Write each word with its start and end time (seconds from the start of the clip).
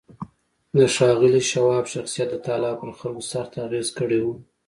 د 0.77 0.79
ښاغلي 0.95 1.41
شواب 1.51 1.85
شخصيت 1.93 2.27
د 2.31 2.35
تالار 2.47 2.75
پر 2.81 2.89
خلکو 2.99 3.21
سخت 3.33 3.51
اغېز 3.65 3.87
کړی 3.99 4.19
و. 4.21 4.27